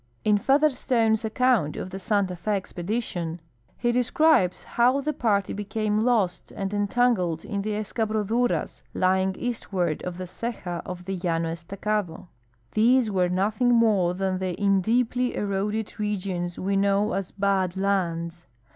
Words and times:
In 0.25 0.39
Featherstone's 0.39 1.23
account 1.23 1.75
of 1.75 1.91
the 1.91 1.99
Santa 1.99 2.33
F6 2.33 2.47
Expedition 2.47 3.35
^ 3.43 3.71
he 3.77 3.91
describes 3.91 4.63
how 4.63 4.99
the 4.99 5.13
party 5.13 5.53
became 5.53 6.03
lost 6.03 6.51
and 6.55 6.73
entangled 6.73 7.45
in 7.45 7.61
the 7.61 7.73
escabroduras 7.73 8.81
lying 8.95 9.35
eastward 9.37 10.01
of 10.01 10.17
the 10.17 10.23
ceja 10.23 10.81
of 10.87 11.05
the 11.05 11.19
Llano 11.23 11.51
Estacado. 11.51 12.29
These 12.71 13.11
were 13.11 13.29
nothing 13.29 13.75
more 13.75 14.15
than 14.15 14.39
the 14.39 14.55
in 14.59 14.81
deeply 14.81 15.33
erode<l 15.35 15.95
regions 15.99 16.57
we 16.57 16.75
know 16.75 17.13
as 17.13 17.29
Bad 17.29 17.77
Lands. 17.77 18.47